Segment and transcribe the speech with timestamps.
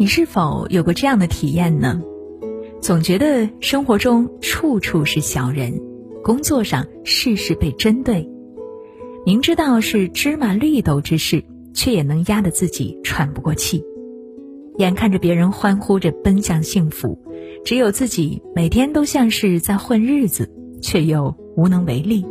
[0.00, 2.00] 你是否有过这样的体验呢？
[2.80, 5.82] 总觉得生活中处处是小人，
[6.22, 8.30] 工作上事事被针对，
[9.26, 11.42] 明知道是芝麻绿豆之事，
[11.74, 13.84] 却也能压得自己喘不过气。
[14.76, 17.18] 眼看着别人欢呼着奔向幸福，
[17.64, 20.48] 只有自己每天都像是在混日子，
[20.80, 22.24] 却又无能为力。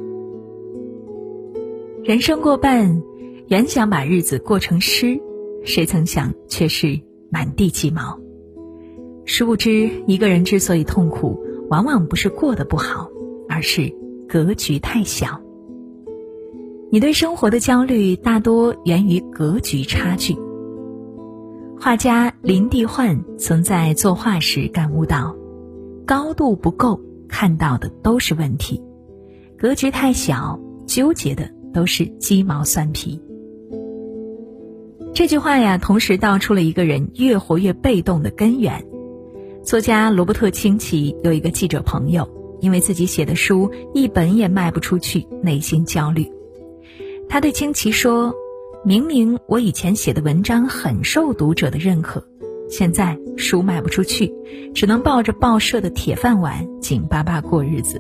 [2.02, 3.04] 人生过半，
[3.50, 5.20] 原想把日子过成诗，
[5.66, 8.20] 谁曾想却是满地鸡毛。
[9.26, 13.10] 殊不知，一个人之所以痛苦，往往不是过得不好，
[13.50, 13.94] 而是
[14.28, 15.42] 格局太小。
[16.90, 20.38] 你对生活的焦虑，大多源于格局差距。
[21.80, 25.36] 画家林地焕曾在作画时感悟到：
[26.06, 28.82] 高度不够，看到的都是问题；
[29.58, 33.22] 格局太小，纠结的都是鸡毛蒜皮。
[35.18, 38.86] 这句话呀，同时道出了一个人越活越被动的根源。
[39.64, 42.30] 作家罗伯特清崎有一个记者朋友，
[42.62, 46.32] 因为自己写的书一本也卖不出去，内心焦虑。
[47.28, 48.32] 他对清崎说
[48.86, 52.24] ：“明明我以前写的文章很受读者的认可，
[52.70, 54.32] 现在书卖不出去，
[54.76, 58.00] 只能抱着报社的铁饭碗紧巴巴过日子。”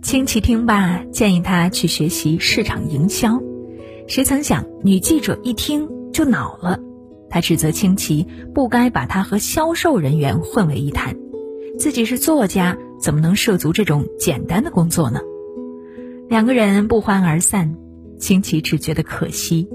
[0.00, 3.38] 清崎听罢，建议他去学习市场营销。
[4.08, 6.80] 谁曾想，女记者一听就恼了。
[7.28, 11.14] 她指责清奇不该把她和销售人员混为一谈，
[11.78, 15.20] 自己是作家，怎么能涉足这种简单的工作呢？
[16.26, 17.76] 两个人不欢而散。
[18.18, 19.68] 清奇只觉得可惜，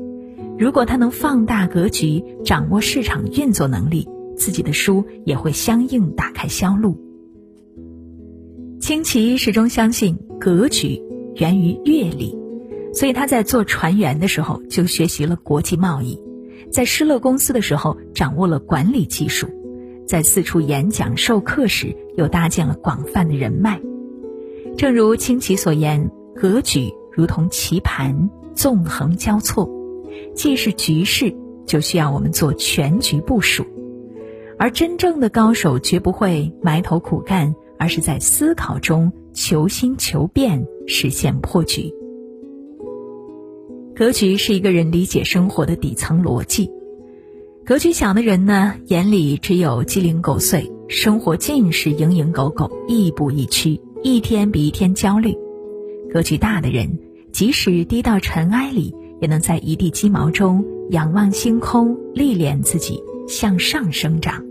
[0.57, 6.97] 如果他能放大格局，掌握市场运作能力，自己的书也会相应打开销路。
[8.81, 11.01] 清奇始终相信格局
[11.35, 12.37] 源于阅历，
[12.93, 16.21] 所以他在做船员的时候就学习了国际贸易。
[16.71, 19.47] 在施乐公司的时候，掌握了管理技术；
[20.07, 23.81] 在四处演讲授课时，又搭建了广泛的人脉。
[24.77, 29.69] 正如清奇所言：“格局如同棋盘，纵横交错，
[30.35, 31.35] 既是局势，
[31.67, 33.65] 就需要我们做全局部署。
[34.57, 41.93] 而真正的高手绝不会埋头苦干，而是在思考中求新求变，实现破局。”
[43.95, 46.67] 格局是一个人理解生活的底层逻辑。
[47.63, 55.37] 格局小的人呢，眼里只有鸡零狗碎，生活尽是蝇营狗苟，亦步亦趋，一天比一天焦虑。
[56.11, 56.97] 格局大的人，
[57.31, 64.43] 即使低到尘埃里，也能在一地鸡毛中仰望星空，历练自己向上生长。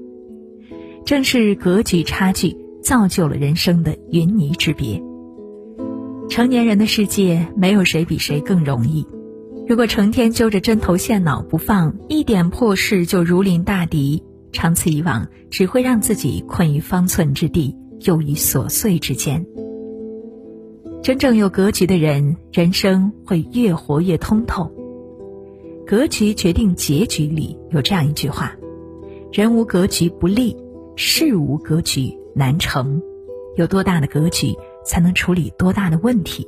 [1.05, 5.03] 正是格局差距，造就了人生的云泥之别。
[6.29, 9.05] 成年人的世界，没有谁比谁更容易。
[9.69, 19.47] 如果成天揪着针头线脑不放，一点破事就如临大敌，长此以往，只会让自己困于方寸之地，囿于琐碎之间。
[21.03, 24.71] 真正有格局的人，人生会越活越通透。
[25.87, 28.55] 格局决定结局里有这样一句话：
[29.33, 30.57] 人无格局不立，
[30.97, 33.01] 事无格局难成。
[33.57, 36.47] 有多大的格局，才能处理多大的问题。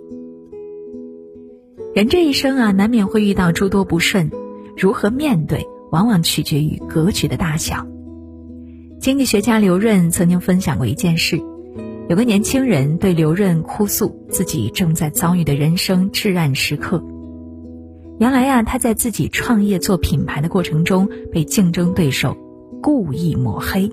[1.95, 4.29] 人这一生啊，难免会遇到诸多不顺，
[4.77, 7.87] 如何面对，往往取决于格局的大小。
[8.99, 11.41] 经济学家刘润曾经分享过一件事：
[12.09, 17.01] 有个年轻人对刘润哭诉自己正在遭遇的人生至暗时刻。
[18.19, 22.37] 原来呀，他在自己创业做品牌的过程中，被竞争对手
[22.83, 23.89] 故意抹黑，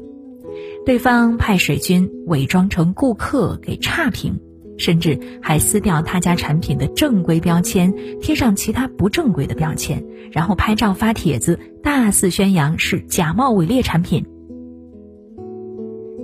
[0.87, 4.39] 对方派水军伪装成顾客给差评。
[4.81, 14.25] 甚至还撕掉他家产品的正规标签，贴上其他不正规的标签，然后拍照发帖子，大肆宣扬是假冒伪劣产品。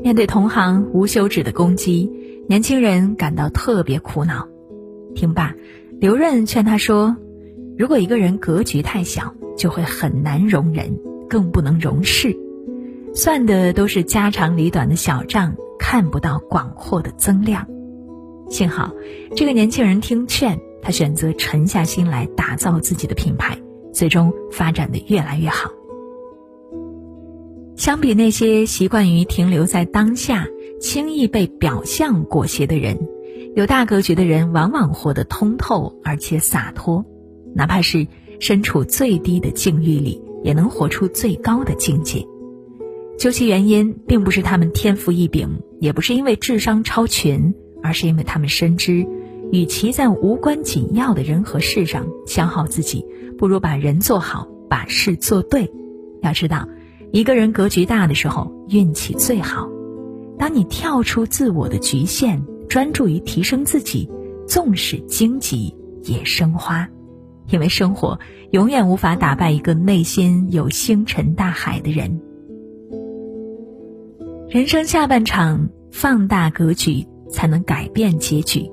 [0.02, 2.12] 面对同行无休止的攻击，
[2.50, 4.48] 年轻人感到特别苦恼。
[5.14, 5.54] 听罢，
[6.00, 7.16] 刘润劝他说
[7.78, 10.98] ：“如果一个人格局太小，就会很难容人，
[11.30, 12.36] 更不能容事，
[13.14, 17.68] 算的都是家长里短的小账，看不到广阔的增量。”
[18.50, 18.92] 幸好，
[19.36, 23.58] 这个年轻人听劝，他选择沉下心来打造自己的品牌，
[23.92, 25.70] 最终发展的越来越好。
[27.76, 30.48] 相比那些习惯于停留在当下、
[30.80, 32.98] 轻易被表象裹挟的人，
[33.56, 37.06] 有大格局的人往往活得通透而且洒脱，
[37.54, 38.08] 哪怕是
[38.40, 42.26] 身处最低的境遇里，也能活出最高的境界。
[43.20, 47.54] 究其原因，并不是他们天赋异禀，也不是因为智商超群。
[47.88, 49.08] 而是因为他们深知，
[49.50, 53.06] 与其在无关紧要的人和事上消耗自己，
[53.38, 55.72] 不如把人做好，把事做对。
[56.22, 56.68] 要知道，
[57.14, 59.70] 一个人格局大的时候，运气最好。
[60.38, 64.10] 当你跳出自我的局限，专注于提升自己，
[64.46, 65.74] 纵使荆棘
[66.04, 66.90] 也生花。
[67.50, 68.20] 因为生活
[68.52, 72.20] 永远无法打败一个内心有星辰大海的人。
[74.50, 78.70] 人生下半场，放大格局才能改变结局。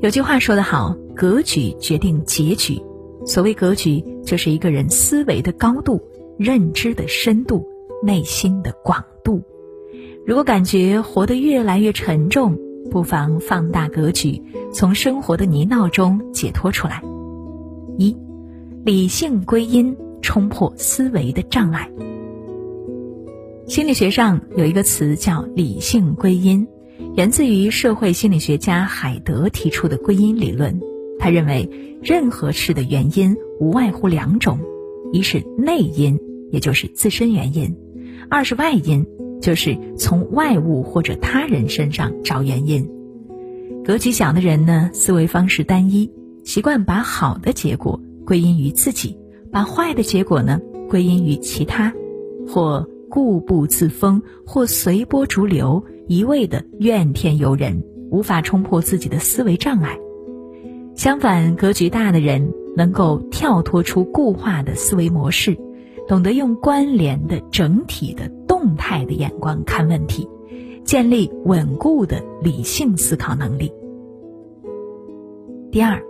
[0.00, 2.80] 有句话说得好：“格局决定结局。”
[3.24, 6.00] 所谓格局，就是一个人思维的高度、
[6.38, 7.66] 认知的深度、
[8.02, 9.42] 内心的广度。
[10.24, 12.56] 如果感觉活得越来越沉重，
[12.90, 14.40] 不妨放大格局，
[14.72, 17.02] 从生活的泥淖中解脱出来。
[17.98, 18.16] 一，
[18.84, 21.90] 理性归因，冲破思维的障碍。
[23.66, 26.64] 心理学上有一个词叫“理性归因”，
[27.16, 30.78] 源自于社会心理学家海德提出的归因理论。
[31.18, 31.66] 他认为，
[32.02, 34.58] 任何事的原因无外乎两种：
[35.14, 36.20] 一是内因，
[36.52, 37.74] 也就是自身原因；
[38.28, 39.06] 二是外因，
[39.40, 42.86] 就是从外物或者他人身上找原因。
[43.82, 46.12] 格局小的人呢，思维方式单一。
[46.44, 49.16] 习惯把好的结果归因于自己，
[49.50, 50.60] 把坏的结果呢
[50.90, 51.94] 归因于其他，
[52.46, 59.98] 或固步自封，或随波逐流，一味的怨天尤人，无法冲破自己的思维障碍。
[60.94, 65.56] 相反，格局大的人能够跳脱出固化的思维模式，
[66.08, 70.28] 懂得用关联的、整体的、动态的眼光看问题，
[70.84, 73.72] 建立稳固的理性思考能力。
[75.70, 76.02] 第二。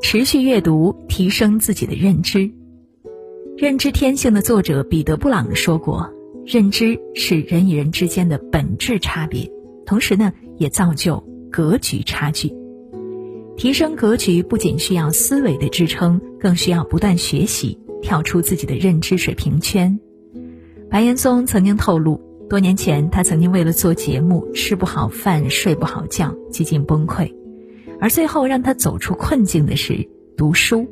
[0.00, 2.38] 持续阅读，提升自己的认知。
[3.56, 6.12] 《认知天性》的作者彼得·布朗说过
[6.50, 9.52] ：“认知是人与人之间的本质差别，
[9.84, 11.22] 同时呢，也造就
[11.52, 12.50] 格局差距。
[13.58, 20.00] 提升格局不仅需要思维的支撑，更需要不断学习，跳出自己的认知水平圈。”
[20.88, 22.18] 白岩松曾经透露，
[22.48, 27.30] 多年前他曾经为了做节目吃不好饭、睡不好觉，几近崩溃。
[28.00, 30.86] 而最后让他走出困境的是读书。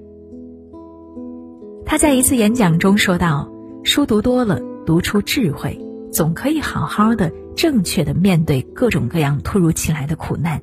[1.86, 3.50] 他在一次演讲中说道
[3.84, 5.78] ：“书读多了，读出智慧，
[6.12, 10.62] 总可以好好的、正确的面对各种各样突如其来的苦难。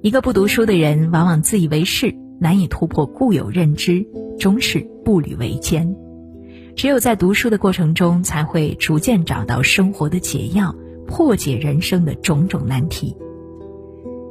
[0.00, 4.06] 一个不读书的人，往往自以为是，难以突破固有认知，
[4.38, 5.94] 终是步履维艰。
[6.74, 10.74] 只有在读书的过程中，才会逐渐找到生活的解药，
[11.06, 13.14] 破解人生的种种难题。”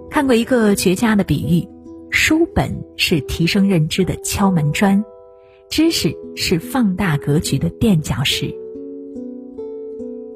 [0.10, 1.70] 看过一个绝佳的比喻，
[2.10, 5.04] 书本是提升认知的敲门砖，
[5.70, 8.52] 知识是放大格局的垫脚石。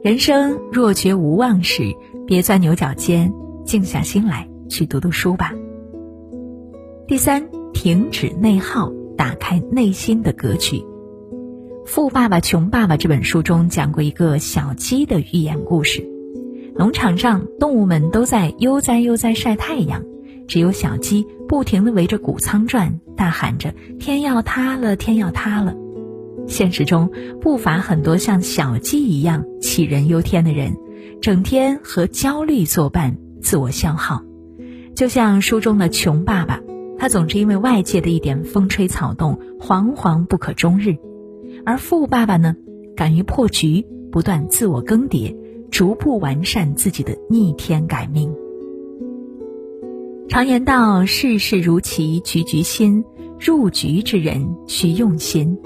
[0.04, 1.96] 人生若觉无望时，
[2.28, 3.34] 别钻牛角尖，
[3.64, 5.54] 静下心来去读读书吧。
[7.08, 10.76] 第三，停止内耗，打开内心的格局。
[11.86, 16.06] 《富爸爸穷爸爸》这本书中讲过一个小鸡的寓言故事。
[16.76, 20.04] 农场上，动物们都在悠哉悠哉晒太阳，
[20.50, 25.74] 只有小鸡不停地围着谷仓转，大喊着“天要塌了，天要塌了”。
[26.48, 27.10] 现实中
[27.42, 30.76] 不乏很多像小鸡一样杞人忧天的人，
[31.22, 34.24] 整天和焦虑作伴，自我消耗。
[34.96, 36.62] 就像书中的穷爸爸，
[36.98, 40.98] 他总是因为外界的一点风吹草动，惶惶不可终日；
[41.66, 42.56] 而富爸爸呢，
[42.96, 45.36] 敢于破局，不断自我更迭。
[45.72, 48.32] 逐步完善自己的逆天改命。
[50.30, 53.04] 常言道：“事事如棋局局新，
[53.40, 55.58] 入局之人需用心。”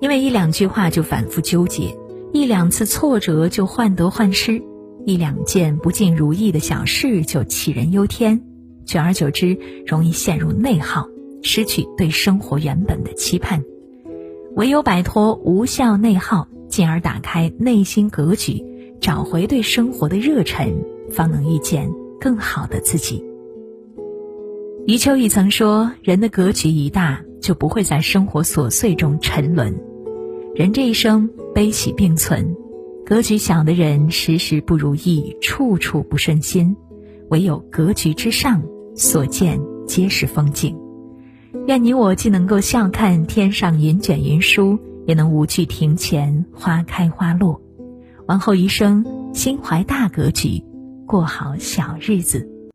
[0.00, 1.96] 因为一两句话就反复纠结，
[2.32, 4.62] 一两次挫折就患得患失，
[5.06, 8.42] 一两件不尽如意的小事就杞人忧天，
[8.84, 11.06] 久而久之，容易陷入内耗，
[11.42, 13.62] 失去对生活原本的期盼。
[14.56, 18.64] 唯有摆脱无效内耗，进而打开内心格局。
[19.00, 21.90] 找回对生活的热忱，方能遇见
[22.20, 23.24] 更好的自己。
[24.86, 29.74] 余秋雨曾说：“人的格局一大，就不会在生活琐碎中沉沦。
[30.52, 32.56] 人这一生悲喜并存，
[33.06, 36.76] 格局小的人时时不如意，处处不顺心。
[37.28, 38.60] 唯有格局之上，
[38.96, 40.76] 所见皆是风景。
[41.68, 44.76] 愿你我既能够笑看天上云卷云舒，
[45.06, 47.62] 也能无惧庭前花开花落。”
[48.26, 50.62] 往后余生，心怀大格局，
[51.06, 52.48] 过好小日子。